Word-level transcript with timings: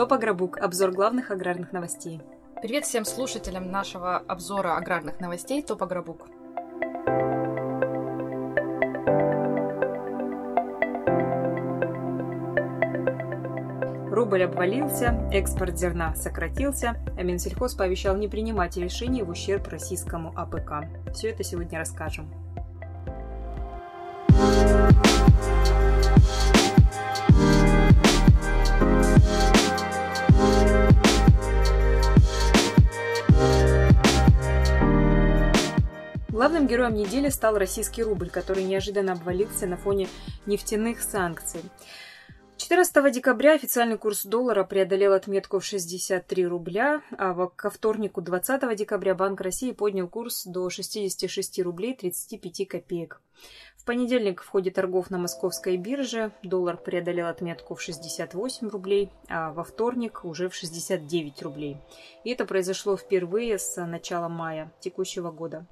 TOP 0.00 0.14
Agrobook. 0.14 0.56
Обзор 0.56 0.92
главных 0.92 1.30
аграрных 1.30 1.72
новостей. 1.72 2.22
Привет 2.62 2.86
всем 2.86 3.04
слушателям 3.04 3.70
нашего 3.70 4.16
обзора 4.16 4.78
аграрных 4.78 5.20
новостей 5.20 5.62
Топ 5.62 5.82
Агробук. 5.82 6.26
Рубль 14.10 14.44
обвалился, 14.44 15.28
экспорт 15.30 15.78
зерна 15.78 16.14
сократился, 16.14 16.96
а 17.18 17.22
Минсельхоз 17.22 17.74
пообещал 17.74 18.16
не 18.16 18.26
принимать 18.26 18.78
решений 18.78 19.22
в 19.22 19.28
ущерб 19.28 19.68
российскому 19.68 20.32
АПК. 20.34 21.12
Все 21.12 21.28
это 21.28 21.44
сегодня 21.44 21.78
расскажем. 21.78 22.32
Главным 36.40 36.66
героем 36.66 36.94
недели 36.94 37.28
стал 37.28 37.58
российский 37.58 38.02
рубль, 38.02 38.30
который 38.30 38.64
неожиданно 38.64 39.12
обвалился 39.12 39.66
на 39.66 39.76
фоне 39.76 40.08
нефтяных 40.46 41.02
санкций. 41.02 41.60
14 42.56 43.12
декабря 43.12 43.52
официальный 43.52 43.98
курс 43.98 44.24
доллара 44.24 44.64
преодолел 44.64 45.12
отметку 45.12 45.58
в 45.58 45.66
63 45.66 46.46
рубля, 46.46 47.02
а 47.18 47.34
ко 47.48 47.68
вторнику 47.68 48.22
20 48.22 48.74
декабря 48.74 49.14
Банк 49.14 49.42
России 49.42 49.72
поднял 49.72 50.08
курс 50.08 50.46
до 50.46 50.70
66 50.70 51.60
рублей 51.60 51.94
35 51.94 52.66
копеек. 52.66 53.20
В 53.76 53.84
понедельник 53.84 54.40
в 54.40 54.48
ходе 54.48 54.70
торгов 54.70 55.10
на 55.10 55.18
московской 55.18 55.76
бирже 55.76 56.32
доллар 56.42 56.78
преодолел 56.78 57.26
отметку 57.26 57.74
в 57.74 57.82
68 57.82 58.66
рублей, 58.66 59.10
а 59.28 59.52
во 59.52 59.62
вторник 59.62 60.24
уже 60.24 60.48
в 60.48 60.54
69 60.54 61.42
рублей. 61.42 61.76
И 62.24 62.30
это 62.30 62.46
произошло 62.46 62.96
впервые 62.96 63.58
с 63.58 63.78
начала 63.84 64.28
мая 64.28 64.72
текущего 64.80 65.30
года. 65.30 65.66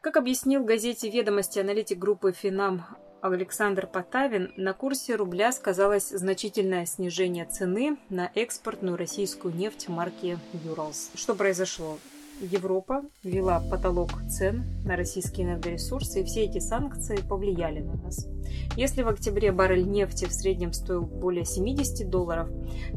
Как 0.00 0.16
объяснил 0.16 0.62
газете 0.62 1.10
«Ведомости» 1.10 1.58
аналитик 1.58 1.98
группы 1.98 2.32
«Финам» 2.32 2.84
Александр 3.20 3.88
Потавин, 3.88 4.52
на 4.56 4.72
курсе 4.72 5.16
рубля 5.16 5.50
сказалось 5.50 6.10
значительное 6.10 6.86
снижение 6.86 7.46
цены 7.46 7.98
на 8.08 8.30
экспортную 8.36 8.96
российскую 8.96 9.52
нефть 9.52 9.88
марки 9.88 10.38
«Юралс». 10.64 11.10
Что 11.16 11.34
произошло? 11.34 11.98
Европа 12.40 13.02
ввела 13.24 13.60
потолок 13.60 14.10
цен 14.28 14.64
на 14.84 14.94
российские 14.96 15.46
энергоресурсы, 15.46 16.20
и 16.20 16.24
все 16.24 16.44
эти 16.44 16.60
санкции 16.60 17.16
повлияли 17.16 17.80
на 17.80 17.94
нас. 17.94 18.28
Если 18.76 19.02
в 19.02 19.08
октябре 19.08 19.50
баррель 19.50 19.88
нефти 19.88 20.26
в 20.26 20.32
среднем 20.32 20.72
стоил 20.72 21.02
более 21.02 21.44
70 21.44 22.08
долларов, 22.08 22.48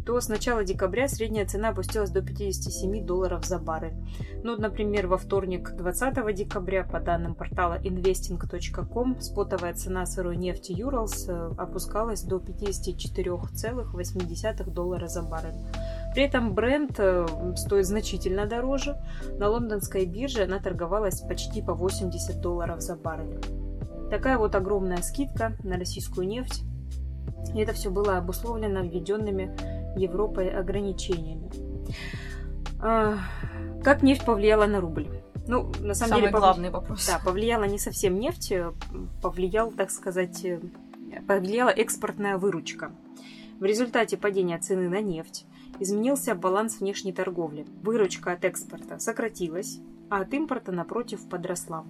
то 0.06 0.22
с 0.22 0.30
начала 0.30 0.64
декабря 0.64 1.08
средняя 1.08 1.47
цена 1.47 1.69
опустилась 1.69 2.12
до 2.12 2.22
57 2.22 3.03
долларов 3.06 3.44
за 3.45 3.58
баррель. 3.58 3.95
Ну, 4.44 4.58
например, 4.58 5.08
во 5.08 5.17
вторник 5.17 5.72
20 5.75 6.36
декабря, 6.36 6.84
по 6.84 7.00
данным 7.00 7.34
портала 7.34 7.80
investing.com, 7.81 9.22
спотовая 9.22 9.73
цена 9.73 10.06
сырой 10.06 10.38
нефти 10.38 10.72
Urals 10.72 11.28
э, 11.28 11.56
опускалась 11.58 12.22
до 12.22 12.36
54,8 12.38 14.69
доллара 14.69 15.08
за 15.08 15.23
баррель. 15.23 15.58
При 16.13 16.23
этом 16.23 16.53
бренд 16.53 16.95
э, 16.97 17.25
стоит 17.55 17.85
значительно 17.85 18.45
дороже. 18.45 18.97
На 19.37 19.49
лондонской 19.49 20.05
бирже 20.05 20.43
она 20.43 20.59
торговалась 20.59 21.21
почти 21.21 21.61
по 21.61 21.73
80 21.73 22.41
долларов 22.41 22.81
за 22.81 22.95
баррель. 22.95 23.39
Такая 24.09 24.37
вот 24.37 24.55
огромная 24.55 25.01
скидка 25.01 25.55
на 25.63 25.77
российскую 25.77 26.27
нефть. 26.27 26.63
И 27.55 27.59
это 27.59 27.73
все 27.73 27.89
было 27.89 28.17
обусловлено 28.17 28.81
введенными 28.81 29.55
Европой 29.97 30.49
ограничениями. 30.49 31.49
А, 32.81 33.17
как 33.83 34.03
нефть 34.03 34.25
повлияла 34.25 34.65
на 34.65 34.81
рубль? 34.81 35.07
Ну, 35.47 35.71
на 35.79 35.94
самом 35.94 36.09
Самый 36.09 36.21
деле, 36.21 36.31
главный 36.31 36.71
пов... 36.71 36.81
вопрос. 36.81 37.07
Да, 37.07 37.19
повлияла 37.23 37.63
не 37.63 37.79
совсем 37.79 38.19
нефть, 38.19 38.51
э, 38.51 38.71
повлиял, 39.21 39.71
так 39.71 39.91
сказать, 39.91 40.44
э, 40.45 40.59
повлияла 41.27 41.69
экспортная 41.69 42.38
выручка. 42.38 42.91
В 43.59 43.63
результате 43.63 44.17
падения 44.17 44.57
цены 44.59 44.89
на 44.89 45.01
нефть 45.01 45.45
изменился 45.81 46.36
баланс 46.36 46.80
внешней 46.80 47.12
торговли. 47.12 47.66
Выручка 47.81 48.34
от 48.34 48.46
экспорта 48.46 49.00
сократилась, 49.00 49.80
а 50.09 50.22
от 50.22 50.34
импорта, 50.34 50.72
напротив, 50.72 51.28
подросла. 51.28 51.84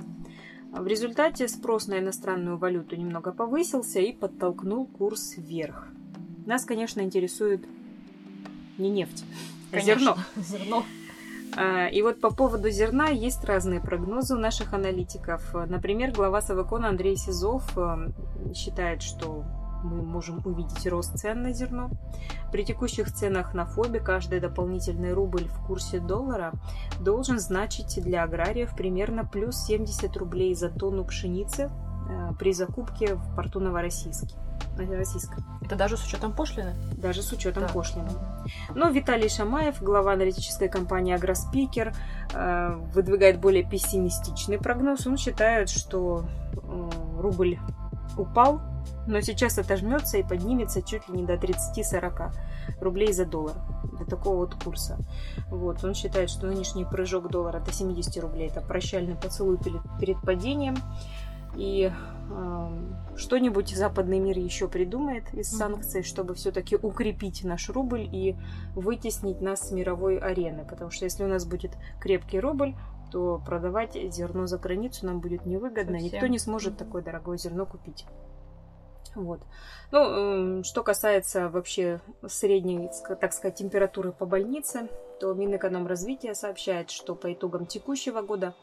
В 0.71 0.87
результате 0.87 1.47
спрос 1.49 1.87
на 1.87 1.99
иностранную 1.99 2.57
валюту 2.57 2.95
немного 2.95 3.33
повысился 3.33 3.99
и 3.99 4.13
подтолкнул 4.13 4.85
курс 4.85 5.35
вверх. 5.35 5.89
Нас, 6.45 6.63
конечно, 6.63 7.01
интересует 7.01 7.65
не 8.77 8.89
нефть, 8.89 9.25
а 9.73 9.81
зерно. 9.81 10.15
Зерно. 10.37 10.83
А, 11.57 11.87
и 11.87 12.01
вот 12.01 12.21
по 12.21 12.33
поводу 12.33 12.69
зерна 12.69 13.09
есть 13.09 13.43
разные 13.43 13.81
прогнозы 13.81 14.35
у 14.35 14.39
наших 14.39 14.73
аналитиков. 14.73 15.53
Например, 15.53 16.11
глава 16.11 16.41
Савакона 16.41 16.87
Андрей 16.87 17.17
Сизов 17.17 17.77
э, 17.77 18.11
считает, 18.53 19.01
что 19.01 19.43
мы 19.83 20.01
можем 20.01 20.41
увидеть 20.45 20.85
рост 20.87 21.17
цен 21.17 21.43
на 21.43 21.53
зерно. 21.53 21.89
При 22.51 22.63
текущих 22.63 23.11
ценах 23.11 23.53
на 23.53 23.65
ФОБе 23.65 23.99
каждый 23.99 24.39
дополнительный 24.39 25.13
рубль 25.13 25.45
в 25.45 25.65
курсе 25.65 25.99
доллара 25.99 26.53
должен 26.99 27.39
значить 27.39 28.01
для 28.01 28.23
аграриев 28.23 28.75
примерно 28.75 29.25
плюс 29.25 29.57
70 29.65 30.15
рублей 30.17 30.53
за 30.55 30.69
тонну 30.69 31.05
пшеницы 31.05 31.69
э, 32.09 32.31
при 32.37 32.53
закупке 32.53 33.15
в 33.15 33.35
порту 33.35 33.59
Новороссийске. 33.59 34.35
Российском. 34.77 35.43
Это 35.61 35.75
даже 35.75 35.97
с 35.97 36.03
учетом 36.03 36.33
пошлины? 36.33 36.73
Даже 36.95 37.21
с 37.21 37.31
учетом 37.31 37.63
да. 37.63 37.69
пошлины. 37.69 38.09
Но 38.73 38.89
Виталий 38.89 39.29
Шамаев, 39.29 39.81
глава 39.81 40.13
аналитической 40.13 40.69
компании 40.69 41.13
Агроспикер, 41.13 41.93
э, 42.33 42.75
выдвигает 42.93 43.39
более 43.39 43.63
пессимистичный 43.63 44.57
прогноз. 44.57 45.05
Он 45.05 45.17
считает, 45.17 45.69
что 45.69 46.25
э, 46.53 46.89
рубль 47.19 47.59
упал 48.17 48.61
но 49.07 49.21
сейчас 49.21 49.57
отожмется 49.57 50.17
и 50.17 50.23
поднимется 50.23 50.81
чуть 50.81 51.07
ли 51.09 51.21
не 51.21 51.25
до 51.25 51.33
30-40 51.33 52.31
рублей 52.79 53.13
за 53.13 53.25
доллар. 53.25 53.55
До 53.97 54.05
такого 54.05 54.37
вот 54.37 54.55
курса. 54.63 54.97
Вот. 55.49 55.83
Он 55.83 55.93
считает, 55.93 56.29
что 56.29 56.47
нынешний 56.47 56.85
прыжок 56.85 57.29
доллара 57.29 57.59
до 57.59 57.71
70 57.71 58.21
рублей 58.21 58.47
это 58.47 58.61
прощальный 58.61 59.15
поцелуй 59.15 59.57
перед, 59.57 59.81
перед 59.99 60.21
падением. 60.21 60.75
И 61.57 61.91
э, 61.91 63.17
что-нибудь 63.17 63.75
западный 63.75 64.19
мир 64.19 64.37
еще 64.37 64.69
придумает 64.69 65.33
из 65.33 65.49
санкций, 65.49 66.01
чтобы 66.01 66.33
все-таки 66.33 66.77
укрепить 66.77 67.43
наш 67.43 67.69
рубль 67.69 68.07
и 68.09 68.37
вытеснить 68.73 69.41
нас 69.41 69.67
с 69.67 69.71
мировой 69.71 70.17
арены. 70.17 70.65
Потому 70.65 70.91
что 70.91 71.05
если 71.05 71.25
у 71.25 71.27
нас 71.27 71.45
будет 71.45 71.71
крепкий 71.99 72.39
рубль, 72.39 72.75
то 73.11 73.41
продавать 73.45 73.97
зерно 74.13 74.47
за 74.47 74.57
границу 74.57 75.05
нам 75.05 75.19
будет 75.19 75.45
невыгодно. 75.45 75.99
Совсем. 75.99 76.13
Никто 76.13 76.27
не 76.27 76.39
сможет 76.39 76.77
такое 76.77 77.01
дорогое 77.01 77.37
зерно 77.37 77.65
купить. 77.65 78.05
Вот. 79.15 79.41
Ну, 79.91 80.63
что 80.63 80.83
касается 80.83 81.49
вообще 81.49 81.99
средней, 82.27 82.89
так 83.19 83.33
сказать, 83.33 83.55
температуры 83.55 84.11
по 84.11 84.25
больнице, 84.25 84.87
то 85.19 85.33
Минэкономразвития 85.33 86.33
сообщает, 86.33 86.89
что 86.91 87.13
по 87.13 87.31
итогам 87.31 87.65
текущего 87.65 88.21
года 88.21 88.53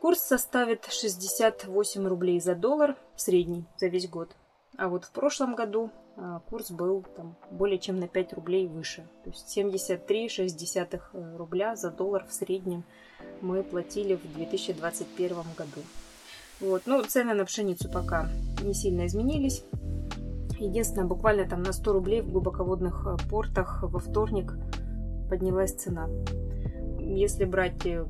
курс 0.00 0.20
составит 0.20 0.86
68 0.86 2.06
рублей 2.06 2.40
за 2.40 2.54
доллар, 2.54 2.96
средний, 3.16 3.64
за 3.78 3.86
весь 3.86 4.08
год. 4.08 4.30
А 4.76 4.88
вот 4.88 5.04
в 5.04 5.12
прошлом 5.12 5.54
году 5.54 5.90
э, 6.16 6.40
курс 6.50 6.70
был 6.70 7.04
там, 7.16 7.36
более 7.50 7.78
чем 7.78 8.00
на 8.00 8.08
5 8.08 8.32
рублей 8.32 8.66
выше. 8.66 9.06
То 9.22 9.30
есть 9.30 9.56
73,6 9.56 11.00
э, 11.12 11.36
рубля 11.36 11.76
за 11.76 11.90
доллар 11.90 12.26
в 12.26 12.32
среднем 12.32 12.82
мы 13.40 13.62
платили 13.62 14.16
в 14.16 14.34
2021 14.34 15.36
году. 15.56 15.80
Вот. 16.60 16.82
Ну, 16.86 17.02
цены 17.02 17.34
на 17.34 17.44
пшеницу 17.44 17.90
пока 17.90 18.28
не 18.62 18.74
сильно 18.74 19.06
изменились. 19.06 19.64
Единственное, 20.58 21.06
буквально 21.06 21.48
там 21.48 21.62
на 21.62 21.72
100 21.72 21.92
рублей 21.92 22.22
в 22.22 22.30
глубоководных 22.30 23.06
э, 23.06 23.28
портах 23.28 23.82
во 23.82 23.98
вторник 23.98 24.54
поднялась 25.28 25.72
цена. 25.72 26.08
Если 27.00 27.44
брать 27.44 27.84
э, 27.84 28.06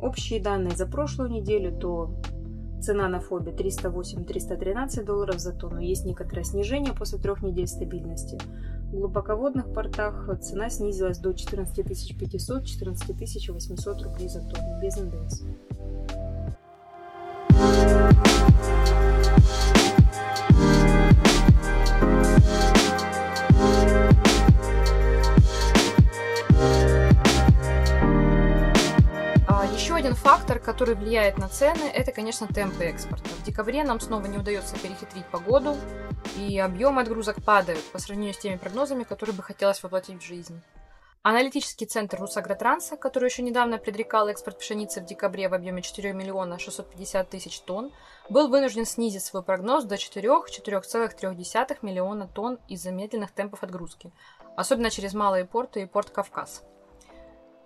общие 0.00 0.40
данные 0.40 0.76
за 0.76 0.86
прошлую 0.86 1.30
неделю, 1.30 1.76
то 1.76 2.14
цена 2.80 3.08
на 3.08 3.20
ФОБе 3.20 3.52
308-313 3.52 5.04
долларов 5.04 5.38
за 5.38 5.52
тонну. 5.52 5.80
Есть 5.80 6.04
некоторое 6.04 6.44
снижение 6.44 6.94
после 6.94 7.18
трех 7.18 7.42
недель 7.42 7.66
стабильности. 7.66 8.38
В 8.90 8.92
глубоководных 8.92 9.72
портах 9.72 10.28
цена 10.40 10.70
снизилась 10.70 11.18
до 11.18 11.32
14 11.32 11.86
500-14 11.86 13.52
800 13.52 14.02
рублей 14.02 14.28
за 14.28 14.40
тонну 14.40 14.80
без 14.80 14.96
НДС. 14.96 15.42
Фактор, 30.20 30.58
который 30.58 30.94
влияет 30.94 31.38
на 31.38 31.48
цены, 31.48 31.84
это, 31.84 32.12
конечно, 32.12 32.46
темпы 32.46 32.84
экспорта. 32.84 33.28
В 33.30 33.42
декабре 33.42 33.84
нам 33.84 34.00
снова 34.00 34.26
не 34.26 34.36
удается 34.36 34.78
перехитрить 34.78 35.24
погоду, 35.26 35.76
и 36.36 36.58
объем 36.58 36.98
отгрузок 36.98 37.42
падают 37.42 37.82
по 37.90 37.98
сравнению 37.98 38.34
с 38.34 38.38
теми 38.38 38.56
прогнозами, 38.56 39.04
которые 39.04 39.34
бы 39.34 39.42
хотелось 39.42 39.82
воплотить 39.82 40.22
в 40.22 40.26
жизнь. 40.26 40.60
Аналитический 41.22 41.86
центр 41.86 42.18
Русагротранса, 42.18 42.96
который 42.96 43.28
еще 43.28 43.42
недавно 43.42 43.78
предрекал 43.78 44.28
экспорт 44.28 44.58
пшеницы 44.58 45.00
в 45.00 45.06
декабре 45.06 45.48
в 45.48 45.54
объеме 45.54 45.82
4 45.82 46.12
миллиона 46.12 46.58
650 46.58 47.28
тысяч 47.28 47.60
тонн, 47.60 47.92
был 48.28 48.48
вынужден 48.48 48.86
снизить 48.86 49.24
свой 49.24 49.42
прогноз 49.42 49.84
до 49.84 49.96
4-4,3 49.96 51.78
миллиона 51.82 52.26
тонн 52.26 52.58
из-за 52.68 52.90
медленных 52.90 53.32
темпов 53.32 53.62
отгрузки, 53.62 54.12
особенно 54.56 54.90
через 54.90 55.12
малые 55.14 55.44
порты 55.44 55.82
и 55.82 55.86
порт 55.86 56.10
Кавказ. 56.10 56.62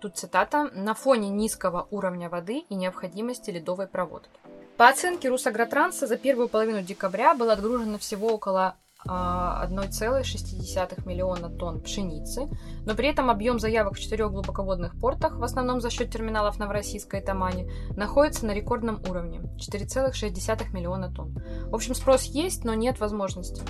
Тут 0.05 0.17
цитата 0.17 0.69
«на 0.75 0.93
фоне 0.93 1.29
низкого 1.29 1.87
уровня 1.89 2.29
воды 2.29 2.59
и 2.69 2.75
необходимости 2.75 3.49
ледовой 3.49 3.87
проводки». 3.87 4.39
По 4.77 4.87
оценке 4.87 5.29
Русагротранса 5.29 6.05
за 6.05 6.15
первую 6.15 6.47
половину 6.47 6.83
декабря 6.83 7.33
было 7.33 7.53
отгружено 7.53 7.97
всего 7.97 8.27
около 8.27 8.75
1,6 9.07 9.09
а, 9.09 11.09
миллиона 11.09 11.49
тонн 11.49 11.81
пшеницы, 11.81 12.47
но 12.85 12.93
при 12.93 13.07
этом 13.07 13.31
объем 13.31 13.59
заявок 13.59 13.95
в 13.95 13.99
четырех 13.99 14.29
глубоководных 14.29 14.93
портах, 14.99 15.39
в 15.39 15.43
основном 15.43 15.81
за 15.81 15.89
счет 15.89 16.11
терминалов 16.11 16.59
Новороссийска 16.59 17.17
и 17.17 17.25
Тамани, 17.25 17.67
находится 17.97 18.45
на 18.45 18.51
рекордном 18.51 19.01
уровне– 19.09 19.41
4,6 19.57 20.71
миллиона 20.71 21.11
тонн. 21.11 21.35
В 21.71 21.73
общем, 21.73 21.95
спрос 21.95 22.25
есть, 22.25 22.63
но 22.63 22.75
нет 22.75 22.99
возможности. 22.99 23.63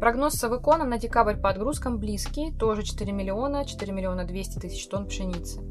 Прогноз 0.00 0.34
Савыкона 0.34 0.84
на 0.84 0.98
декабрь 0.98 1.36
по 1.36 1.48
отгрузкам 1.48 1.98
близкий, 1.98 2.52
тоже 2.52 2.82
4 2.82 3.12
миллиона, 3.12 3.64
4 3.64 3.92
миллиона 3.92 4.24
200 4.24 4.58
тысяч 4.58 4.86
тонн 4.88 5.06
пшеницы. 5.06 5.62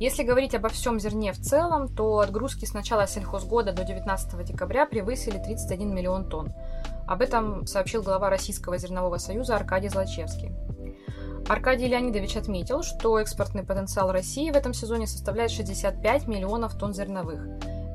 Если 0.00 0.24
говорить 0.24 0.54
обо 0.56 0.68
всем 0.68 0.98
зерне 0.98 1.32
в 1.32 1.40
целом, 1.40 1.88
то 1.88 2.18
отгрузки 2.18 2.64
с 2.64 2.74
начала 2.74 3.06
сельхозгода 3.06 3.72
до 3.72 3.84
19 3.84 4.44
декабря 4.44 4.84
превысили 4.84 5.38
31 5.38 5.94
миллион 5.94 6.28
тонн. 6.28 6.52
Об 7.06 7.22
этом 7.22 7.66
сообщил 7.66 8.02
глава 8.02 8.30
Российского 8.30 8.78
зернового 8.78 9.18
союза 9.18 9.54
Аркадий 9.54 9.88
Злачевский. 9.88 10.52
Аркадий 11.48 11.86
Леонидович 11.86 12.36
отметил, 12.36 12.82
что 12.82 13.18
экспортный 13.20 13.62
потенциал 13.62 14.10
России 14.10 14.50
в 14.50 14.56
этом 14.56 14.74
сезоне 14.74 15.06
составляет 15.06 15.52
65 15.52 16.26
миллионов 16.26 16.76
тонн 16.76 16.92
зерновых. 16.92 17.40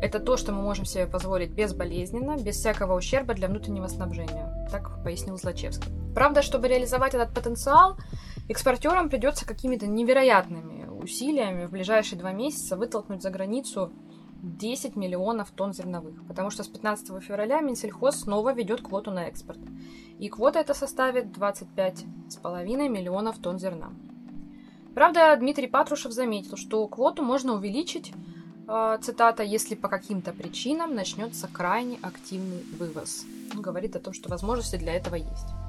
Это 0.03 0.19
то, 0.19 0.35
что 0.35 0.51
мы 0.51 0.61
можем 0.61 0.83
себе 0.83 1.07
позволить 1.07 1.51
безболезненно, 1.51 2.35
без 2.35 2.57
всякого 2.57 2.93
ущерба 2.93 3.35
для 3.35 3.47
внутреннего 3.47 3.87
снабжения, 3.87 4.67
так 4.69 5.01
пояснил 5.01 5.37
Злачевский. 5.37 5.93
Правда, 6.13 6.41
чтобы 6.41 6.67
реализовать 6.67 7.13
этот 7.13 7.33
потенциал, 7.33 7.95
экспортерам 8.49 9.07
придется 9.07 9.47
какими-то 9.47 9.87
невероятными 9.87 10.89
усилиями 10.89 11.67
в 11.67 11.71
ближайшие 11.71 12.19
два 12.19 12.33
месяца 12.33 12.75
вытолкнуть 12.75 13.21
за 13.21 13.29
границу 13.29 13.93
10 14.41 14.97
миллионов 14.97 15.51
тонн 15.51 15.71
зерновых, 15.71 16.27
потому 16.27 16.49
что 16.49 16.63
с 16.63 16.67
15 16.67 17.23
февраля 17.23 17.61
Минсельхоз 17.61 18.23
снова 18.23 18.53
ведет 18.53 18.81
квоту 18.81 19.09
на 19.09 19.27
экспорт. 19.29 19.59
И 20.19 20.27
квота 20.27 20.59
эта 20.59 20.73
составит 20.73 21.27
25,5 21.27 22.89
миллионов 22.89 23.37
тонн 23.37 23.57
зерна. 23.57 23.93
Правда, 24.95 25.33
Дмитрий 25.37 25.67
Патрушев 25.67 26.11
заметил, 26.11 26.57
что 26.57 26.85
квоту 26.89 27.23
можно 27.23 27.53
увеличить 27.53 28.11
цитата, 29.01 29.43
если 29.43 29.75
по 29.75 29.87
каким-то 29.89 30.31
причинам 30.31 30.95
начнется 30.95 31.47
крайне 31.47 31.99
активный 32.01 32.63
вывоз. 32.79 33.25
Он 33.53 33.61
говорит 33.61 33.95
о 33.95 33.99
том, 33.99 34.13
что 34.13 34.29
возможности 34.29 34.77
для 34.77 34.93
этого 34.93 35.15
есть. 35.15 35.62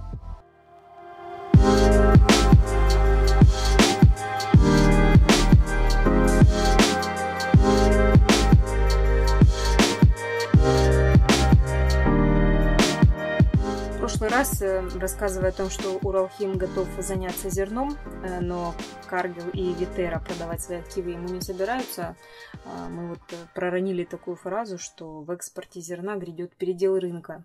Раз, 14.34 14.62
э, 14.62 14.88
рассказывая 14.98 15.50
о 15.50 15.52
том, 15.52 15.70
что 15.70 15.98
Уралхим 16.02 16.58
готов 16.58 16.88
заняться 16.98 17.50
зерном, 17.50 17.96
э, 18.25 18.40
но 18.40 18.75
Каргил 19.08 19.48
и 19.50 19.72
Витера 19.75 20.19
продавать 20.19 20.60
свои 20.60 20.78
активы 20.78 21.10
ему 21.10 21.28
не 21.28 21.40
собираются, 21.40 22.16
а, 22.64 22.88
мы 22.88 23.10
вот 23.10 23.20
э, 23.31 23.36
проронили 23.54 24.02
такую 24.02 24.34
фразу, 24.36 24.76
что 24.76 25.20
в 25.20 25.31
экспорте 25.31 25.81
зерна 25.81 26.16
грядет 26.16 26.56
передел 26.56 26.98
рынка. 26.98 27.44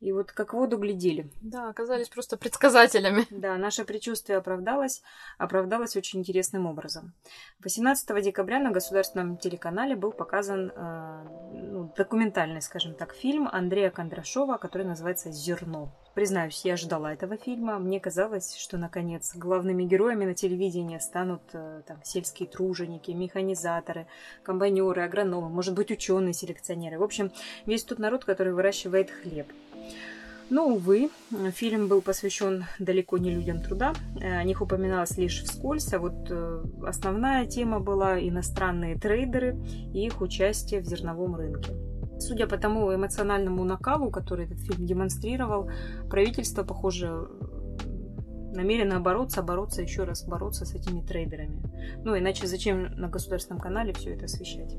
И 0.00 0.12
вот 0.12 0.32
как 0.32 0.54
воду 0.54 0.78
глядели. 0.78 1.30
Да, 1.42 1.68
оказались 1.68 2.08
просто 2.08 2.38
предсказателями. 2.38 3.26
Да, 3.30 3.58
наше 3.58 3.84
предчувствие 3.84 4.38
оправдалось, 4.38 5.02
оправдалось 5.36 5.96
очень 5.96 6.20
интересным 6.20 6.64
образом. 6.66 7.12
18 7.62 8.22
декабря 8.22 8.58
на 8.58 8.70
государственном 8.70 9.36
телеканале 9.36 9.96
был 9.96 10.12
показан 10.12 10.72
э, 10.74 11.26
ну, 11.52 11.92
документальный, 11.94 12.62
скажем 12.62 12.94
так, 12.94 13.14
фильм 13.14 13.48
Андрея 13.52 13.90
Кондрашова, 13.90 14.56
который 14.56 14.86
называется 14.86 15.30
«Зерно». 15.30 15.92
Признаюсь, 16.16 16.62
я 16.64 16.78
ждала 16.78 17.12
этого 17.12 17.36
фильма. 17.36 17.78
Мне 17.78 18.00
казалось, 18.00 18.56
что, 18.56 18.78
наконец, 18.78 19.32
главными 19.34 19.84
героями 19.84 20.24
на 20.24 20.32
телевидении 20.32 20.96
станут 20.96 21.42
э, 21.52 21.82
там, 21.86 21.98
сельские 22.04 22.48
труженики, 22.48 23.10
механизаторы, 23.10 24.06
комбайнеры, 24.42 25.02
агрономы, 25.02 25.50
может 25.50 25.74
быть, 25.74 25.90
ученые, 25.90 26.32
селекционеры. 26.32 26.98
В 26.98 27.02
общем, 27.02 27.32
весь 27.66 27.84
тот 27.84 27.98
народ, 27.98 28.24
который 28.24 28.54
выращивает 28.54 29.10
хлеб. 29.10 29.46
Но, 30.48 30.68
увы, 30.68 31.10
фильм 31.52 31.86
был 31.86 32.00
посвящен 32.00 32.64
далеко 32.78 33.18
не 33.18 33.30
людям 33.30 33.60
труда. 33.60 33.92
О 34.18 34.42
них 34.42 34.62
упоминалось 34.62 35.18
лишь 35.18 35.42
вскользь, 35.42 35.92
а 35.92 35.98
вот 35.98 36.30
э, 36.30 36.64
основная 36.86 37.44
тема 37.44 37.78
была 37.78 38.18
иностранные 38.18 38.98
трейдеры 38.98 39.54
и 39.92 40.06
их 40.06 40.22
участие 40.22 40.80
в 40.80 40.86
зерновом 40.86 41.36
рынке. 41.36 41.74
Судя 42.18 42.46
по 42.46 42.56
тому 42.56 42.94
эмоциональному 42.94 43.64
накалу, 43.64 44.10
который 44.10 44.46
этот 44.46 44.60
фильм 44.60 44.86
демонстрировал, 44.86 45.70
правительство, 46.10 46.62
похоже, 46.64 47.28
намерено 48.54 49.00
бороться, 49.00 49.42
бороться, 49.42 49.82
еще 49.82 50.04
раз 50.04 50.24
бороться 50.24 50.64
с 50.64 50.74
этими 50.74 51.00
трейдерами. 51.00 51.62
Ну, 52.04 52.18
иначе 52.18 52.46
зачем 52.46 52.84
на 52.96 53.08
государственном 53.08 53.60
канале 53.60 53.92
все 53.92 54.14
это 54.14 54.24
освещать? 54.24 54.76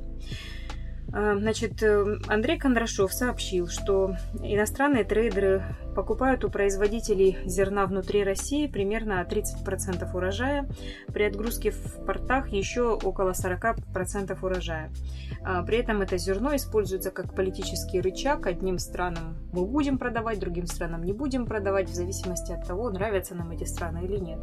А, 1.13 1.37
значит, 1.37 1.81
э, 1.83 2.19
Андрей 2.27 2.57
Кондрашов 2.57 3.13
сообщил, 3.13 3.67
что 3.67 4.15
иностранные 4.41 5.03
трейдеры 5.03 5.63
покупают 5.97 6.45
у 6.45 6.51
производителей 6.51 7.39
зерна 7.45 7.87
внутри 7.87 8.23
России 8.23 8.67
примерно 8.67 9.27
30% 9.27 10.07
урожая, 10.13 10.69
при 11.07 11.23
отгрузке 11.23 11.71
в 11.71 12.05
портах 12.05 12.49
еще 12.49 12.91
около 12.91 13.31
40% 13.31 14.37
урожая. 14.39 14.91
А, 15.43 15.63
при 15.63 15.79
этом 15.79 16.03
это 16.03 16.19
зерно 16.19 16.55
используется 16.55 17.09
как 17.09 17.33
политический 17.33 17.99
рычаг. 17.99 18.45
Одним 18.45 18.77
странам 18.77 19.37
мы 19.51 19.65
будем 19.65 19.97
продавать, 19.97 20.37
другим 20.39 20.67
странам 20.67 21.03
не 21.03 21.13
будем 21.13 21.47
продавать, 21.47 21.89
в 21.89 21.95
зависимости 21.95 22.51
от 22.51 22.67
того, 22.67 22.91
нравятся 22.91 23.33
нам 23.33 23.49
эти 23.49 23.63
страны 23.63 24.05
или 24.05 24.17
нет. 24.17 24.39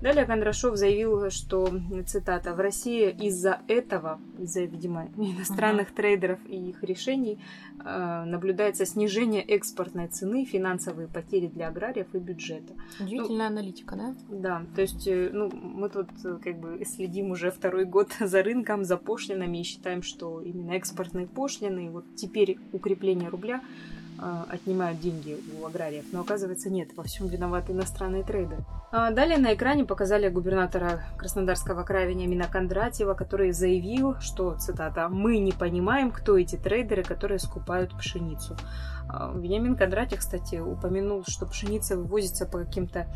Далее 0.00 0.26
Кондрашов 0.26 0.76
заявил, 0.76 1.28
что, 1.30 1.68
цитата, 2.06 2.54
«В 2.54 2.60
России 2.60 3.10
из-за 3.10 3.62
этого, 3.66 4.20
из-за, 4.38 4.60
видимо, 4.60 5.08
иностранных 5.16 5.90
uh-huh. 5.90 5.94
трейдеров 5.96 6.38
и 6.46 6.70
их 6.70 6.84
решений, 6.84 7.40
э, 7.84 8.24
наблюдается 8.24 8.86
снижение 8.86 9.42
экспортной 9.42 10.06
цены, 10.06 10.44
финансовые 10.68 11.08
потери 11.08 11.46
для 11.46 11.68
аграриев 11.68 12.06
и 12.14 12.18
бюджета». 12.18 12.74
Удивительная 13.00 13.48
ну, 13.48 13.56
аналитика, 13.56 13.96
да? 13.96 14.14
Да, 14.28 14.62
то 14.74 14.82
есть 14.82 15.06
э, 15.06 15.30
ну, 15.32 15.50
мы 15.50 15.88
тут 15.88 16.08
э, 16.24 16.38
как 16.42 16.58
бы 16.58 16.84
следим 16.84 17.30
уже 17.30 17.50
второй 17.50 17.84
год 17.84 18.12
за 18.20 18.42
рынком, 18.42 18.84
за 18.84 18.96
пошлинами 18.96 19.58
и 19.58 19.62
считаем, 19.62 20.02
что 20.02 20.40
именно 20.40 20.72
экспортные 20.72 21.26
пошлины, 21.26 21.90
вот 21.90 22.04
теперь 22.16 22.58
укрепление 22.72 23.28
рубля 23.28 23.62
а, 24.20 24.46
отнимают 24.50 24.98
деньги 24.98 25.38
у 25.58 25.64
аграриев, 25.64 26.06
но 26.10 26.20
оказывается 26.20 26.70
нет, 26.70 26.88
во 26.96 27.04
всем 27.04 27.28
виноваты 27.28 27.72
иностранные 27.72 28.24
трейдеры. 28.24 28.64
А 28.90 29.12
далее 29.12 29.38
на 29.38 29.54
экране 29.54 29.84
показали 29.84 30.28
губернатора 30.28 31.02
Краснодарского 31.18 31.84
края 31.84 32.08
Вениамина 32.08 32.48
Кондратьева, 32.48 33.14
который 33.14 33.52
заявил, 33.52 34.16
что, 34.20 34.56
цитата, 34.56 35.08
«Мы 35.08 35.38
не 35.38 35.52
понимаем, 35.52 36.10
кто 36.10 36.36
эти 36.36 36.56
трейдеры, 36.56 37.04
которые 37.04 37.38
скупают 37.38 37.96
пшеницу». 37.96 38.56
А, 39.08 39.32
Вениамин 39.34 39.76
Кондратьев, 39.76 40.18
кстати, 40.18 40.57
упомянул, 40.62 41.24
что 41.26 41.46
пшеница 41.46 41.96
вывозится 41.96 42.46
по 42.46 42.58
каким-то 42.58 43.06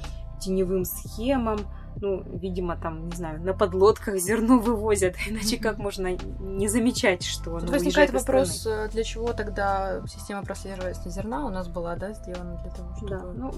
теневым 0.40 0.84
схемам, 0.84 1.60
ну, 2.00 2.22
видимо, 2.22 2.76
там, 2.76 3.08
не 3.08 3.16
знаю, 3.16 3.40
на 3.42 3.52
подлодках 3.52 4.16
зерно 4.16 4.58
вывозят, 4.58 5.14
иначе 5.28 5.58
как 5.58 5.78
можно 5.78 6.16
не 6.40 6.68
замечать, 6.68 7.22
что 7.22 7.50
оно 7.50 7.60
Тут 7.60 7.70
возникает 7.70 8.12
вопрос, 8.12 8.60
страны. 8.60 8.86
Э, 8.86 8.88
для 8.88 9.04
чего 9.04 9.32
тогда 9.32 10.02
система 10.06 10.42
прослеживания 10.42 10.94
зерна 11.06 11.46
у 11.46 11.50
нас 11.50 11.68
была, 11.68 11.96
да, 11.96 12.12
сделана 12.12 12.60
для 12.62 12.70
того, 12.70 12.96
чтобы... 12.96 13.10
Да, 13.10 13.22
ну, 13.34 13.52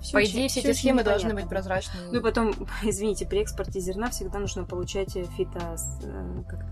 Всё 0.00 0.14
По 0.14 0.24
идее, 0.24 0.48
все 0.48 0.58
эти 0.58 0.72
схемы 0.72 1.04
должны 1.04 1.34
быть 1.34 1.48
прозрачными. 1.48 2.08
Ну 2.10 2.18
и 2.18 2.22
потом, 2.22 2.52
извините, 2.82 3.26
при 3.26 3.40
экспорте 3.40 3.78
зерна 3.78 4.10
всегда 4.10 4.40
нужно 4.40 4.64
получать 4.64 5.12
фито... 5.12 5.76
Э, 6.02 6.42
как 6.48 6.64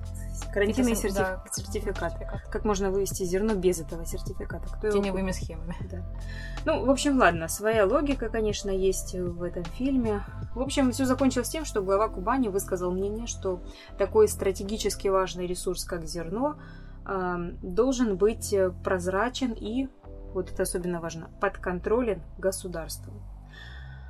карантинный 0.52 0.94
Фитос... 0.94 1.02
сертиф... 1.02 1.18
да, 1.18 1.44
сертификат. 1.52 2.12
сертификат. 2.12 2.50
Как 2.50 2.64
можно 2.64 2.90
вывести 2.90 3.24
зерно 3.24 3.54
без 3.54 3.80
этого 3.80 4.04
сертификата? 4.04 4.66
Кто 4.66 4.90
Теневыми 4.90 5.30
его... 5.30 5.32
схемами. 5.32 5.76
Да. 5.90 6.02
Ну, 6.64 6.84
в 6.84 6.90
общем, 6.90 7.18
ладно, 7.18 7.48
своя 7.48 7.86
логика, 7.86 8.28
конечно, 8.28 8.70
есть 8.70 9.14
в 9.14 9.42
этом 9.42 9.64
фильме. 9.64 10.22
В 10.54 10.60
общем, 10.60 10.92
все 10.92 11.04
закончилось 11.04 11.48
тем, 11.48 11.64
что 11.64 11.82
глава 11.82 12.08
Кубани 12.08 12.48
высказал 12.48 12.90
мнение, 12.90 13.26
что 13.26 13.62
такой 13.98 14.28
стратегически 14.28 15.08
важный 15.08 15.46
ресурс, 15.46 15.84
как 15.84 16.06
зерно, 16.06 16.56
должен 17.62 18.16
быть 18.16 18.54
прозрачен 18.82 19.52
и, 19.52 19.88
вот 20.34 20.50
это 20.50 20.64
особенно 20.64 21.00
важно, 21.00 21.30
подконтролен 21.40 22.22
государством. 22.38 23.22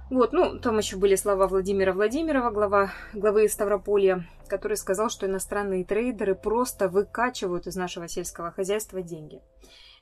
Вот, 0.08 0.32
ну, 0.32 0.58
там 0.60 0.78
еще 0.78 0.96
были 0.96 1.16
слова 1.16 1.48
Владимира 1.48 1.92
Владимирова, 1.92 2.50
глава, 2.50 2.92
главы 3.12 3.48
Ставрополья, 3.48 4.24
который 4.46 4.76
сказал, 4.76 5.10
что 5.10 5.26
иностранные 5.26 5.84
трейдеры 5.84 6.36
просто 6.36 6.88
выкачивают 6.88 7.66
из 7.66 7.74
нашего 7.74 8.06
сельского 8.06 8.52
хозяйства 8.52 9.02
деньги. 9.02 9.42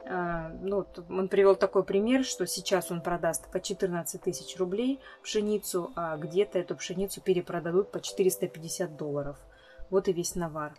А, 0.06 0.50
ну, 0.60 0.86
он 1.08 1.28
привел 1.28 1.56
такой 1.56 1.84
пример, 1.84 2.24
что 2.24 2.46
сейчас 2.46 2.90
он 2.90 3.00
продаст 3.00 3.50
по 3.50 3.60
14 3.60 4.20
тысяч 4.20 4.58
рублей 4.58 5.00
пшеницу, 5.22 5.92
а 5.96 6.18
где-то 6.18 6.58
эту 6.58 6.76
пшеницу 6.76 7.22
перепродадут 7.22 7.90
по 7.90 8.00
450 8.00 8.96
долларов. 8.96 9.38
Вот 9.88 10.08
и 10.08 10.12
весь 10.12 10.34
навар. 10.34 10.74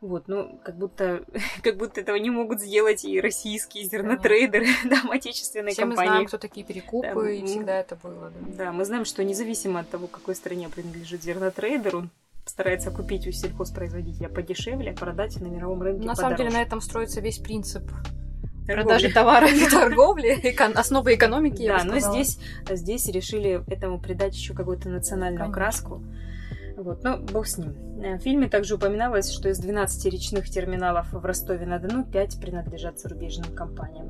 Вот, 0.00 0.28
ну, 0.28 0.58
как 0.64 0.76
будто, 0.76 1.24
как 1.62 1.76
будто 1.76 2.00
этого 2.00 2.16
не 2.16 2.30
могут 2.30 2.60
сделать 2.60 3.04
и 3.04 3.20
российские 3.20 3.84
зернотрейдеры, 3.84 4.66
да, 4.84 5.02
отечественные 5.10 5.72
Все 5.72 5.82
компании. 5.82 6.08
мы 6.08 6.12
знаем, 6.12 6.26
кто 6.26 6.38
такие 6.38 6.64
перекупы, 6.64 7.12
да, 7.14 7.30
и 7.30 7.44
всегда 7.44 7.80
это 7.80 7.96
было, 7.96 8.30
да. 8.30 8.64
Да, 8.64 8.72
мы 8.72 8.84
знаем, 8.84 9.04
что 9.04 9.22
независимо 9.22 9.80
от 9.80 9.90
того, 9.90 10.06
какой 10.06 10.34
стране 10.34 10.68
принадлежит 10.68 11.22
зернотрейдер, 11.22 11.96
он 11.96 12.10
старается 12.46 12.90
купить 12.90 13.26
у 13.26 13.32
сельхозпроизводителя 13.32 14.28
подешевле, 14.28 14.92
а 14.92 14.94
продать 14.94 15.38
на 15.40 15.46
мировом 15.46 15.82
рынке 15.82 16.06
На 16.06 16.14
подороже. 16.14 16.20
самом 16.20 16.36
деле 16.36 16.50
на 16.50 16.62
этом 16.62 16.80
строится 16.80 17.20
весь 17.20 17.38
принцип 17.38 17.82
продажи 18.66 19.12
товара 19.12 19.48
и 19.48 19.66
торговли, 19.70 20.40
основы 20.76 21.14
экономики. 21.14 21.66
Да, 21.66 21.84
но 21.84 21.98
здесь, 21.98 22.38
здесь 22.70 23.06
решили 23.08 23.62
этому 23.70 24.00
придать 24.00 24.34
еще 24.34 24.54
какую-то 24.54 24.88
национальную 24.88 25.52
краску. 25.52 26.02
Вот, 26.80 27.04
но 27.04 27.18
бог 27.18 27.46
с 27.46 27.58
ним. 27.58 27.74
Э, 28.02 28.16
в 28.16 28.22
фильме 28.22 28.48
также 28.48 28.76
упоминалось, 28.76 29.30
что 29.30 29.50
из 29.50 29.58
12 29.58 30.06
речных 30.06 30.48
терминалов 30.48 31.12
в 31.12 31.22
Ростове-на-Дону 31.22 32.04
5 32.04 32.40
принадлежат 32.40 32.98
зарубежным 32.98 33.54
компаниям. 33.54 34.08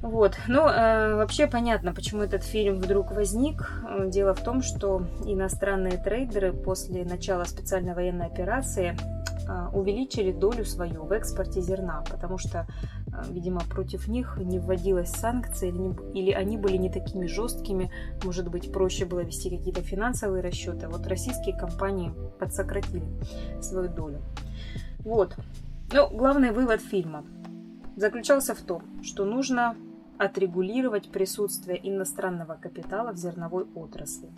Вот, 0.00 0.38
ну, 0.46 0.68
э, 0.68 1.16
вообще 1.16 1.48
понятно, 1.48 1.92
почему 1.92 2.22
этот 2.22 2.44
фильм 2.44 2.78
вдруг 2.78 3.10
возник. 3.10 3.72
Дело 4.06 4.34
в 4.34 4.40
том, 4.40 4.62
что 4.62 5.02
иностранные 5.24 5.98
трейдеры 5.98 6.52
после 6.52 7.04
начала 7.04 7.42
специальной 7.42 7.94
военной 7.94 8.26
операции 8.26 8.96
э, 9.48 9.76
увеличили 9.76 10.30
долю 10.30 10.64
свою 10.64 11.02
в 11.02 11.10
экспорте 11.10 11.60
зерна, 11.60 12.04
потому 12.08 12.38
что 12.38 12.68
видимо, 13.30 13.60
против 13.60 14.08
них 14.08 14.38
не 14.38 14.58
вводилась 14.58 15.10
санкция, 15.10 15.70
или, 15.70 15.78
не, 15.78 15.96
или 16.14 16.30
они 16.32 16.56
были 16.56 16.76
не 16.76 16.90
такими 16.90 17.26
жесткими, 17.26 17.90
может 18.24 18.48
быть, 18.50 18.72
проще 18.72 19.04
было 19.04 19.20
вести 19.20 19.50
какие-то 19.50 19.82
финансовые 19.82 20.42
расчеты. 20.42 20.88
Вот 20.88 21.06
российские 21.06 21.56
компании 21.56 22.12
подсократили 22.38 23.04
свою 23.60 23.88
долю. 23.88 24.20
Вот. 25.00 25.36
Ну, 25.92 26.08
главный 26.10 26.52
вывод 26.52 26.80
фильма 26.80 27.24
заключался 27.96 28.54
в 28.54 28.60
том, 28.60 28.82
что 29.02 29.24
нужно 29.24 29.76
отрегулировать 30.18 31.10
присутствие 31.10 31.78
иностранного 31.88 32.54
капитала 32.54 33.12
в 33.12 33.16
зерновой 33.16 33.66
отрасли. 33.74 34.28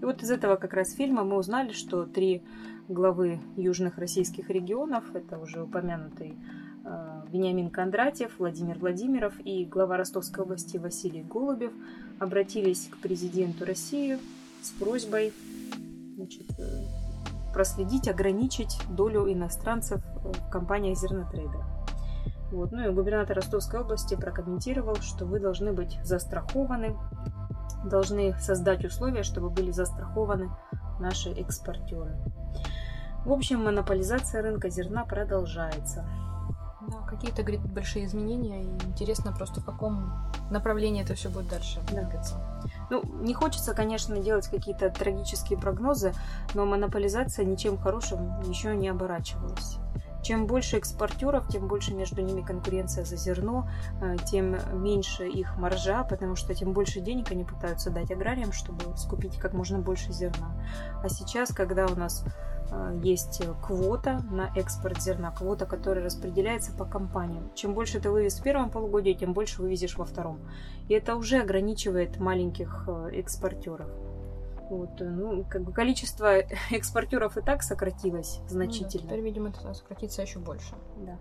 И 0.00 0.04
вот 0.04 0.22
из 0.22 0.30
этого 0.30 0.56
как 0.56 0.74
раз 0.74 0.92
фильма 0.94 1.22
мы 1.22 1.36
узнали, 1.36 1.72
что 1.72 2.04
три 2.04 2.42
главы 2.88 3.40
южных 3.56 3.98
российских 3.98 4.50
регионов, 4.50 5.04
это 5.14 5.38
уже 5.38 5.62
упомянутый 5.62 6.34
Э, 6.34 6.57
Вениамин 7.30 7.70
Кондратьев, 7.70 8.38
Владимир 8.38 8.78
Владимиров 8.78 9.34
и 9.44 9.64
глава 9.64 9.96
Ростовской 9.96 10.44
области 10.44 10.78
Василий 10.78 11.22
Голубев 11.22 11.72
обратились 12.18 12.88
к 12.90 12.96
президенту 12.98 13.64
России 13.64 14.18
с 14.62 14.70
просьбой 14.70 15.32
значит, 16.16 16.50
э, 16.58 16.84
проследить, 17.52 18.08
ограничить 18.08 18.78
долю 18.90 19.30
иностранцев 19.30 20.02
в 20.24 20.50
компаниях 20.50 20.98
зернотрейдера. 20.98 21.66
Вот. 22.50 22.72
Ну 22.72 22.88
и 22.88 22.94
губернатор 22.94 23.36
Ростовской 23.36 23.80
области 23.80 24.14
прокомментировал, 24.14 24.96
что 24.96 25.26
вы 25.26 25.38
должны 25.38 25.72
быть 25.72 25.98
застрахованы, 26.02 26.96
должны 27.84 28.34
создать 28.38 28.84
условия, 28.84 29.22
чтобы 29.22 29.50
были 29.50 29.70
застрахованы 29.70 30.50
наши 30.98 31.30
экспортеры. 31.30 32.16
В 33.26 33.32
общем, 33.32 33.64
монополизация 33.64 34.40
рынка 34.40 34.70
зерна 34.70 35.04
продолжается. 35.04 36.06
Да, 36.88 36.96
какие-то, 37.06 37.42
говорит, 37.42 37.60
большие 37.60 38.06
изменения, 38.06 38.62
и 38.62 38.86
интересно 38.86 39.32
просто 39.32 39.60
в 39.60 39.64
каком 39.64 40.10
направлении 40.50 41.02
это 41.02 41.14
все 41.14 41.28
будет 41.28 41.48
дальше 41.48 41.80
двигаться. 41.88 42.40
Ну, 42.90 43.02
не 43.20 43.34
хочется, 43.34 43.74
конечно, 43.74 44.18
делать 44.18 44.48
какие-то 44.48 44.88
трагические 44.88 45.58
прогнозы, 45.58 46.14
но 46.54 46.64
монополизация 46.64 47.44
ничем 47.44 47.76
хорошим 47.76 48.40
еще 48.42 48.74
не 48.74 48.88
оборачивалась. 48.88 49.76
Чем 50.28 50.46
больше 50.46 50.76
экспортеров, 50.76 51.48
тем 51.48 51.68
больше 51.68 51.94
между 51.94 52.20
ними 52.20 52.42
конкуренция 52.42 53.02
за 53.06 53.16
зерно, 53.16 53.66
э, 54.02 54.18
тем 54.30 54.58
меньше 54.74 55.26
их 55.26 55.56
маржа, 55.56 56.04
потому 56.04 56.36
что 56.36 56.54
тем 56.54 56.74
больше 56.74 57.00
денег 57.00 57.32
они 57.32 57.44
пытаются 57.44 57.88
дать 57.88 58.10
аграриям, 58.10 58.52
чтобы 58.52 58.94
скупить 58.98 59.38
как 59.38 59.54
можно 59.54 59.78
больше 59.78 60.12
зерна. 60.12 60.50
А 61.02 61.08
сейчас, 61.08 61.50
когда 61.50 61.86
у 61.86 61.94
нас 61.94 62.26
э, 62.70 63.00
есть 63.02 63.42
квота 63.62 64.20
на 64.30 64.52
экспорт 64.54 65.00
зерна, 65.00 65.30
квота, 65.30 65.64
которая 65.64 66.04
распределяется 66.04 66.72
по 66.72 66.84
компаниям. 66.84 67.50
Чем 67.54 67.72
больше 67.72 67.98
ты 67.98 68.10
вывез 68.10 68.38
в 68.38 68.42
первом 68.42 68.68
полугодии, 68.68 69.14
тем 69.14 69.32
больше 69.32 69.62
вывезешь 69.62 69.96
во 69.96 70.04
втором. 70.04 70.40
И 70.88 70.92
это 70.92 71.16
уже 71.16 71.38
ограничивает 71.40 72.18
маленьких 72.18 72.84
э, 72.86 73.12
экспортеров. 73.14 73.88
Вот, 74.70 75.00
э, 75.00 75.04
ну, 75.04 75.44
как 75.48 75.62
бы 75.62 75.72
количество 75.72 76.36
экспортеров 76.70 77.36
и 77.36 77.40
так 77.40 77.62
сократилось 77.62 78.40
значительно. 78.48 78.82
Ну, 78.82 78.92
да, 78.92 78.98
теперь, 78.98 79.20
видимо, 79.20 79.48
это 79.48 79.74
сократится 79.74 80.22
еще 80.22 80.38
больше. 80.38 80.74
Да. 80.98 81.18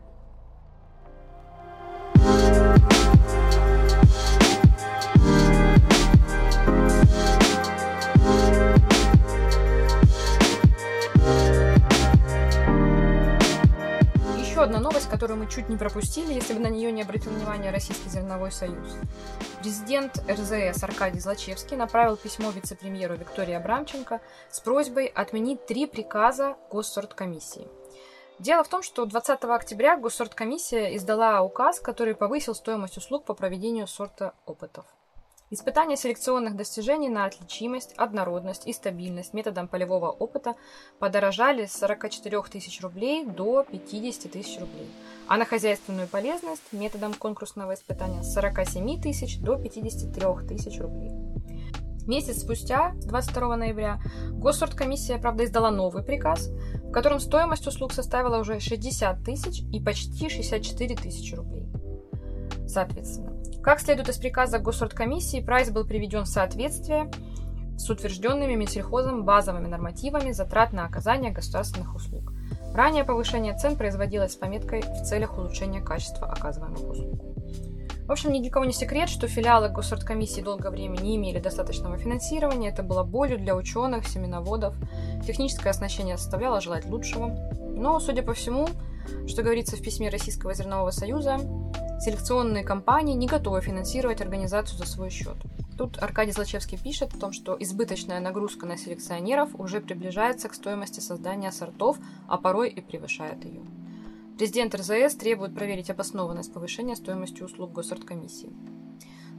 Новость, 14.98 15.12
которую 15.12 15.38
мы 15.38 15.48
чуть 15.48 15.70
не 15.70 15.78
пропустили, 15.78 16.34
если 16.34 16.56
бы 16.56 16.60
на 16.60 16.70
нее 16.70 16.92
не 16.92 17.04
обратил 17.04 17.32
внимание 17.32 17.72
Российский 17.72 18.10
зерновой 18.10 18.52
союз. 18.52 18.96
Президент 19.60 20.18
РЗС 20.28 20.84
Аркадий 20.84 21.20
Злачевский 21.20 21.78
направил 21.78 22.18
письмо 22.18 22.50
вице-премьеру 22.50 23.16
Виктории 23.16 23.54
Абрамченко 23.54 24.22
с 24.50 24.60
просьбой 24.60 25.06
отменить 25.06 25.68
три 25.68 25.86
приказа 25.86 26.58
Госсорткомиссии. 26.72 27.68
Дело 28.40 28.64
в 28.64 28.70
том, 28.70 28.82
что 28.82 29.06
20 29.06 29.44
октября 29.44 29.98
Госсорткомиссия 29.98 30.96
издала 30.96 31.44
указ, 31.44 31.80
который 31.80 32.16
повысил 32.16 32.56
стоимость 32.56 32.98
услуг 32.98 33.24
по 33.24 33.36
проведению 33.36 33.86
сорта 33.86 34.34
опытов. 34.48 34.86
Испытания 35.50 35.96
селекционных 35.96 36.58
достижений 36.58 37.08
на 37.08 37.24
отличимость, 37.24 37.94
однородность 37.94 38.68
и 38.68 38.74
стабильность 38.74 39.34
методом 39.34 39.70
полевого 39.70 40.12
опыта 40.12 40.56
подорожали 41.00 41.66
с 41.66 41.72
44 41.72 42.44
тысяч 42.52 42.82
рублей 42.82 43.26
до 43.26 43.64
50 43.64 44.30
тысяч 44.30 44.60
рублей, 44.60 44.92
а 45.26 45.38
на 45.38 45.46
хозяйственную 45.46 46.10
полезность 46.10 46.74
методом 46.74 47.14
конкурсного 47.14 47.76
испытания 47.76 48.24
с 48.24 48.34
47 48.34 49.02
тысяч 49.02 49.40
до 49.40 49.56
53 49.56 50.48
тысяч 50.50 50.82
рублей. 50.82 51.12
Месяц 52.06 52.42
спустя, 52.42 52.92
22 53.04 53.56
ноября, 53.56 54.02
Госсорткомиссия, 54.32 55.18
правда, 55.18 55.46
издала 55.46 55.72
новый 55.72 56.04
приказ, 56.04 56.50
в 56.84 56.92
котором 56.92 57.22
стоимость 57.22 57.68
услуг 57.68 57.94
составила 57.94 58.38
уже 58.40 58.60
60 58.60 59.24
тысяч 59.24 59.62
и 59.72 59.82
почти 59.82 60.28
64 60.28 60.96
тысячи 60.96 61.36
рублей. 61.36 61.70
Соответственно, 62.68 63.37
как 63.68 63.82
следует 63.82 64.08
из 64.08 64.16
приказа 64.16 64.60
Госсорткомиссии, 64.60 65.42
прайс 65.42 65.72
был 65.72 65.84
приведен 65.84 66.24
в 66.24 66.30
соответствие 66.30 67.12
с 67.78 67.90
утвержденными 67.90 68.56
Минсельхозом 68.56 69.26
базовыми 69.26 69.68
нормативами 69.68 70.32
затрат 70.32 70.72
на 70.72 70.86
оказание 70.86 71.34
государственных 71.34 71.94
услуг. 71.94 72.32
Ранее 72.74 73.04
повышение 73.04 73.58
цен 73.58 73.76
производилось 73.76 74.32
с 74.32 74.36
пометкой 74.38 74.84
в 74.84 75.04
целях 75.04 75.38
улучшения 75.38 75.82
качества 75.82 76.32
оказываемых 76.32 76.80
услуг. 76.80 77.22
В 78.08 78.12
общем, 78.14 78.32
ни 78.32 78.40
для 78.40 78.50
кого 78.50 78.64
не 78.64 78.72
секрет, 78.72 79.10
что 79.10 79.28
филиалы 79.28 79.68
Госсорткомиссии 79.68 80.40
долгое 80.40 80.70
время 80.70 81.02
не 81.02 81.18
имели 81.18 81.40
достаточного 81.40 81.98
финансирования. 81.98 82.70
Это 82.70 82.84
было 82.84 83.04
болью 83.04 83.38
для 83.38 83.54
ученых, 83.54 84.08
семеноводов. 84.08 84.76
Техническое 85.26 85.72
оснащение 85.72 86.16
оставляло 86.16 86.62
желать 86.62 86.86
лучшего. 86.86 87.38
Но, 87.76 88.00
судя 88.00 88.24
по 88.24 88.34
всему, 88.34 88.70
что 89.28 89.44
говорится 89.44 89.76
в 89.76 89.82
письме 89.82 90.08
Российского 90.08 90.54
зернового 90.54 90.92
союза, 90.92 91.38
селекционные 92.00 92.64
компании 92.64 93.16
не 93.16 93.28
готовы 93.28 93.62
финансировать 93.62 94.22
организацию 94.22 94.78
за 94.78 94.86
свой 94.86 95.10
счет. 95.10 95.38
Тут 95.78 96.02
Аркадий 96.02 96.32
Злачевский 96.32 96.78
пишет 96.78 97.14
о 97.14 97.20
том, 97.20 97.32
что 97.32 97.56
избыточная 97.60 98.20
нагрузка 98.20 98.66
на 98.66 98.78
селекционеров 98.78 99.50
уже 99.60 99.80
приближается 99.80 100.50
к 100.50 100.56
стоимости 100.56 101.00
создания 101.00 101.52
сортов, 101.52 101.98
а 102.28 102.38
порой 102.38 102.70
и 102.70 102.82
превышает 102.82 103.46
ее. 103.46 103.62
Президент 104.38 104.76
РЗС 104.76 105.16
требует 105.16 105.56
проверить 105.56 105.90
обоснованность 105.90 106.54
повышения 106.54 106.96
стоимости 106.96 107.42
услуг 107.42 107.72
госсорткомиссии. 107.72 108.54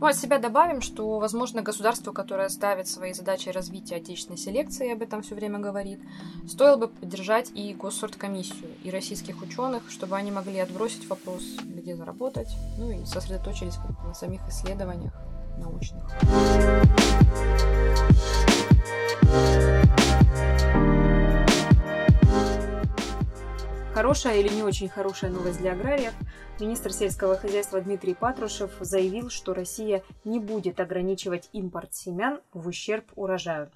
Ну, 0.00 0.06
от 0.06 0.16
себя 0.16 0.38
добавим, 0.38 0.80
что, 0.80 1.18
возможно, 1.18 1.60
государство, 1.60 2.12
которое 2.12 2.48
ставит 2.50 2.86
своей 2.86 3.14
задачей 3.14 3.50
развития 3.50 3.96
отечественной 3.96 4.38
селекции, 4.38 4.92
об 4.92 5.02
этом 5.02 5.22
все 5.22 5.34
время 5.34 5.58
говорит, 5.58 5.98
стоило 6.46 6.76
бы 6.76 6.86
поддержать 6.86 7.50
и 7.54 7.74
госсорткомиссию, 7.74 8.70
и 8.84 8.90
российских 8.90 9.42
ученых, 9.42 9.90
чтобы 9.90 10.16
они 10.16 10.30
могли 10.30 10.60
отбросить 10.60 11.08
вопрос, 11.08 11.42
где 11.64 11.96
заработать, 11.96 12.48
ну 12.78 12.90
и 12.92 13.04
сосредоточились 13.06 13.78
на 14.06 14.14
самих 14.14 14.40
исследованиях 14.48 15.12
научных. 15.58 16.04
Хорошая 23.98 24.36
или 24.36 24.48
не 24.54 24.62
очень 24.62 24.88
хорошая 24.88 25.28
новость 25.28 25.58
для 25.58 25.72
аграриев. 25.72 26.14
Министр 26.60 26.92
сельского 26.92 27.36
хозяйства 27.36 27.80
Дмитрий 27.80 28.14
Патрушев 28.14 28.70
заявил, 28.78 29.28
что 29.28 29.54
Россия 29.54 30.04
не 30.24 30.38
будет 30.38 30.78
ограничивать 30.78 31.48
импорт 31.52 31.92
семян 31.96 32.40
в 32.52 32.68
ущерб 32.68 33.06
урожаю. 33.16 33.72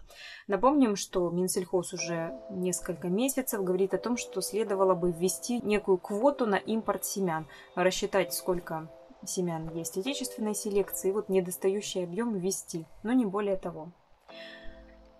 Напомним, 0.46 0.94
что 0.94 1.28
Минсельхоз 1.30 1.92
уже 1.92 2.38
несколько 2.50 3.08
месяцев 3.08 3.64
говорит 3.64 3.94
о 3.94 3.98
том, 3.98 4.16
что 4.16 4.40
следовало 4.42 4.94
бы 4.94 5.10
ввести 5.10 5.58
некую 5.60 5.98
квоту 5.98 6.46
на 6.46 6.54
импорт 6.54 7.04
семян, 7.04 7.48
рассчитать, 7.74 8.32
сколько 8.32 8.88
семян 9.26 9.74
есть 9.74 9.98
отечественной 9.98 10.54
селекции, 10.54 11.10
вот 11.10 11.30
недостающий 11.30 12.04
объем 12.04 12.38
ввести, 12.38 12.86
но 13.02 13.12
не 13.12 13.26
более 13.26 13.56
того. 13.56 13.90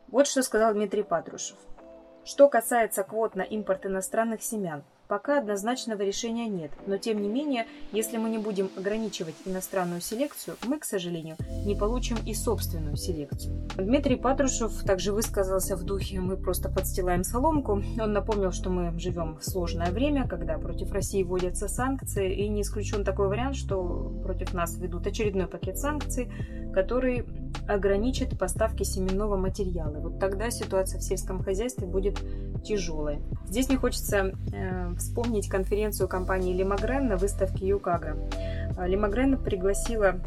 Вот 0.06 0.28
что 0.28 0.44
сказал 0.44 0.74
Дмитрий 0.74 1.02
Патрушев. 1.02 1.56
Что 2.24 2.48
касается 2.48 3.02
квот 3.02 3.34
на 3.34 3.42
импорт 3.42 3.84
иностранных 3.86 4.42
семян, 4.42 4.84
Пока 5.12 5.40
однозначного 5.40 6.00
решения 6.00 6.48
нет, 6.48 6.70
но 6.86 6.96
тем 6.96 7.20
не 7.20 7.28
менее, 7.28 7.66
если 7.92 8.16
мы 8.16 8.30
не 8.30 8.38
будем 8.38 8.70
ограничивать 8.78 9.34
иностранную 9.44 10.00
селекцию, 10.00 10.56
мы, 10.66 10.78
к 10.78 10.86
сожалению, 10.86 11.36
не 11.66 11.74
получим 11.74 12.16
и 12.24 12.32
собственную 12.32 12.96
селекцию. 12.96 13.68
Дмитрий 13.76 14.16
Патрушев 14.16 14.72
также 14.84 15.12
высказался 15.12 15.76
в 15.76 15.84
духе 15.84 16.18
«мы 16.18 16.38
просто 16.38 16.70
подстилаем 16.70 17.24
соломку». 17.24 17.82
Он 18.00 18.12
напомнил, 18.14 18.52
что 18.52 18.70
мы 18.70 18.98
живем 18.98 19.36
в 19.36 19.44
сложное 19.44 19.90
время, 19.90 20.26
когда 20.26 20.56
против 20.56 20.90
России 20.92 21.22
вводятся 21.22 21.68
санкции, 21.68 22.34
и 22.34 22.48
не 22.48 22.62
исключен 22.62 23.04
такой 23.04 23.28
вариант, 23.28 23.56
что 23.56 24.10
против 24.22 24.54
нас 24.54 24.78
ведут 24.78 25.06
очередной 25.06 25.46
пакет 25.46 25.76
санкций, 25.76 26.32
который 26.72 27.26
ограничит 27.68 28.38
поставки 28.38 28.82
семенного 28.82 29.36
материала. 29.36 29.98
Вот 29.98 30.18
тогда 30.18 30.50
ситуация 30.50 31.00
в 31.00 31.02
сельском 31.02 31.42
хозяйстве 31.42 31.86
будет 31.86 32.20
тяжелой. 32.64 33.20
Здесь 33.46 33.68
мне 33.68 33.78
хочется 33.78 34.32
э, 34.52 34.94
вспомнить 34.96 35.48
конференцию 35.48 36.08
компании 36.08 36.54
Лимагрен 36.54 37.08
на 37.08 37.16
выставке 37.16 37.66
Юкага. 37.66 38.16
Э, 38.76 38.86
Лимагрен 38.86 39.36
пригласила 39.38 40.20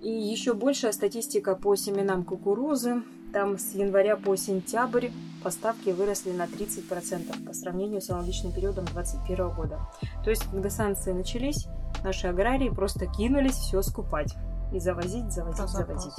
И 0.00 0.10
еще 0.10 0.54
большая 0.54 0.92
статистика 0.92 1.54
по 1.54 1.76
семенам 1.76 2.24
кукурузы, 2.24 3.02
там 3.32 3.58
с 3.58 3.74
января 3.74 4.16
по 4.16 4.36
сентябрь 4.36 5.08
поставки 5.42 5.90
выросли 5.90 6.32
на 6.32 6.46
30% 6.46 7.46
по 7.46 7.52
сравнению 7.52 8.00
с 8.00 8.10
аналогичным 8.10 8.52
периодом 8.52 8.84
2021 8.86 9.50
года. 9.50 9.80
То 10.24 10.30
есть, 10.30 10.44
когда 10.50 10.70
санкции 10.70 11.12
начались, 11.12 11.66
наши 12.02 12.26
аграрии 12.26 12.68
просто 12.68 13.06
кинулись 13.06 13.54
все 13.54 13.82
скупать 13.82 14.34
и 14.72 14.80
завозить, 14.80 15.30
завозить, 15.32 15.68
завозить. 15.68 16.14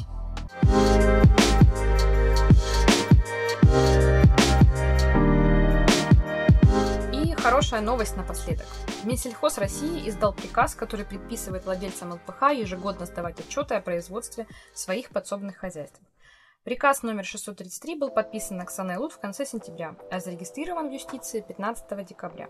И 7.14 7.34
хорошая 7.34 7.82
новость 7.82 8.16
напоследок. 8.16 8.68
Минсельхоз 9.04 9.58
России 9.58 10.08
издал 10.08 10.34
приказ, 10.34 10.76
который 10.76 11.06
предписывает 11.06 11.66
владельцам 11.66 12.14
ЛПХ 12.14 12.52
ежегодно 12.54 13.06
сдавать 13.06 13.40
отчеты 13.40 13.76
о 13.76 13.82
производстве 13.82 14.48
своих 14.74 15.10
подсобных 15.10 15.58
хозяйств. 15.58 16.00
Приказ 16.70 17.02
номер 17.02 17.26
633 17.26 17.96
был 17.96 18.12
подписан 18.12 18.62
Оксаной 18.62 18.98
Лут 18.98 19.14
в 19.14 19.20
конце 19.20 19.44
сентября, 19.44 19.96
а 20.12 20.20
зарегистрирован 20.20 20.90
в 20.90 20.94
юстиции 20.94 21.42
15 21.42 22.06
декабря. 22.06 22.48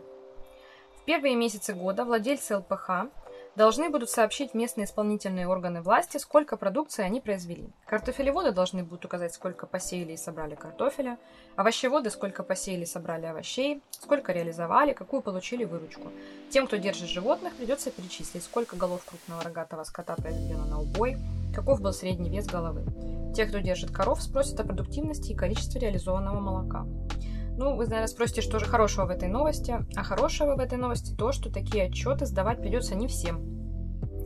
В 0.98 1.06
первые 1.06 1.38
месяцы 1.38 1.74
года 1.74 2.04
владельцы 2.04 2.58
ЛПХ 2.58 3.08
должны 3.56 3.90
будут 3.90 4.10
сообщить 4.10 4.54
местные 4.54 4.84
исполнительные 4.84 5.48
органы 5.48 5.82
власти, 5.82 6.18
сколько 6.18 6.58
продукции 6.58 7.02
они 7.02 7.22
произвели. 7.22 7.70
Картофелеводы 7.86 8.52
должны 8.52 8.84
будут 8.84 9.06
указать, 9.06 9.34
сколько 9.34 9.66
посеяли 9.66 10.12
и 10.12 10.18
собрали 10.18 10.56
картофеля, 10.56 11.18
овощеводы, 11.56 12.10
сколько 12.10 12.44
посеяли 12.44 12.82
и 12.82 12.88
собрали 12.88 13.26
овощей, 13.26 13.82
сколько 13.90 14.34
реализовали, 14.34 14.92
какую 14.92 15.22
получили 15.22 15.64
выручку. 15.64 16.12
Тем, 16.50 16.68
кто 16.68 16.76
держит 16.76 17.08
животных, 17.08 17.56
придется 17.56 17.90
перечислить, 17.90 18.44
сколько 18.44 18.76
голов 18.76 19.02
крупного 19.06 19.44
рогатого 19.44 19.86
скота 19.86 20.16
произведено 20.16 20.66
на 20.66 20.82
убой, 20.82 21.16
каков 21.54 21.82
был 21.82 21.94
средний 21.94 22.30
вес 22.30 22.46
головы. 22.46 22.86
Те, 23.36 23.46
кто 23.46 23.60
держит 23.60 23.92
коров, 23.92 24.22
спросят 24.22 24.60
о 24.60 24.64
продуктивности 24.64 25.32
и 25.32 25.36
количестве 25.36 25.82
реализованного 25.82 26.40
молока. 26.40 26.86
Ну, 27.58 27.76
вы, 27.76 27.86
наверное, 27.86 28.08
спросите, 28.08 28.42
что 28.42 28.60
же 28.60 28.66
хорошего 28.66 29.06
в 29.06 29.10
этой 29.10 29.28
новости. 29.28 29.86
А 29.96 30.04
хорошего 30.04 30.56
в 30.56 30.60
этой 30.60 30.78
новости 30.78 31.16
то, 31.16 31.32
что 31.32 31.52
такие 31.52 31.86
отчеты 31.86 32.26
сдавать 32.26 32.62
придется 32.62 32.96
не 32.96 33.08
всем, 33.08 33.60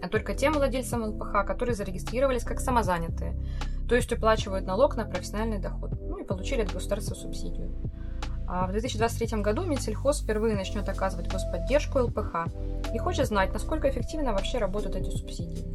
а 0.04 0.10
только 0.10 0.36
тем 0.36 0.54
владельцам 0.54 1.04
ЛПХ, 1.04 1.46
которые 1.48 1.76
зарегистрировались 1.76 2.44
как 2.44 2.60
самозанятые, 2.60 3.38
то 3.88 3.96
есть 3.96 4.12
уплачивают 4.12 4.66
налог 4.66 4.98
на 4.98 5.06
профессиональный 5.06 5.60
доход, 5.60 5.92
ну 6.02 6.18
и 6.18 6.26
получили 6.26 6.62
от 6.62 6.74
государства 6.74 7.16
субсидию. 7.16 7.72
А 8.46 8.68
в 8.68 8.72
2023 8.72 9.42
году 9.42 9.64
Минсельхоз 9.64 10.22
впервые 10.22 10.56
начнет 10.56 10.88
оказывать 10.90 11.32
господдержку 11.32 12.00
ЛПХ 12.00 12.48
и 12.94 12.98
хочет 12.98 13.28
знать, 13.28 13.54
насколько 13.54 13.90
эффективно 13.90 14.34
вообще 14.34 14.58
работают 14.58 14.98
эти 14.98 15.10
субсидии. 15.10 15.66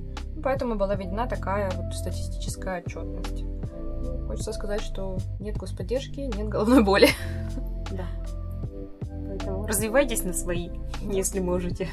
Поэтому 0.43 0.77
была 0.77 0.95
введена 0.95 1.27
такая 1.27 1.71
вот 1.71 1.95
статистическая 1.95 2.83
отчетность. 2.83 3.45
Хочется 4.27 4.53
сказать, 4.53 4.83
что 4.83 5.19
нет 5.41 5.57
господдержки, 5.57 6.21
нет 6.21 6.49
головной 6.49 6.83
боли. 6.83 7.09
Да. 7.91 8.05
Поэтому 9.27 9.67
развивайтесь 9.67 10.25
на 10.25 10.33
свои, 10.33 10.69
да. 10.69 11.13
если 11.13 11.41
можете. 11.41 11.89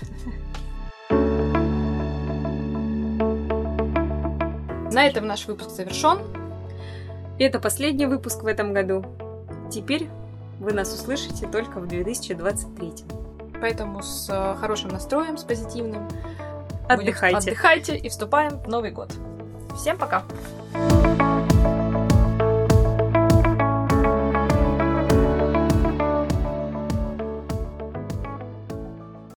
На 4.92 5.06
этом 5.06 5.28
наш 5.28 5.46
выпуск 5.48 5.72
завершен. 5.72 6.20
Это 7.38 7.60
последний 7.60 8.06
выпуск 8.06 8.44
в 8.44 8.48
этом 8.48 8.74
году. 8.74 9.06
Теперь 9.70 10.08
вы 10.60 10.72
нас 10.72 10.94
услышите 10.94 11.48
только 11.48 11.80
в 11.80 11.88
2023. 11.88 12.94
Поэтому 13.60 14.02
с 14.02 14.30
э, 14.30 14.56
хорошим 14.60 14.92
настроем, 14.92 15.38
с 15.38 15.44
позитивным 15.44 16.08
Отдыхайте. 16.88 17.38
Отдыхайте 17.38 17.98
и 17.98 18.10
вступаем 18.10 18.60
в 18.60 18.68
Новый 18.68 18.92
год. 18.92 19.12
Всем 19.76 19.98
пока! 19.98 20.24